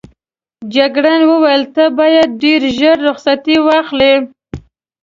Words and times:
جګړن 0.75 1.21
وویل 1.31 1.63
ته 1.75 1.83
باید 1.99 2.27
ډېر 2.43 2.61
ژر 2.77 2.97
رخصتي 3.09 3.55
واخلې. 3.67 4.13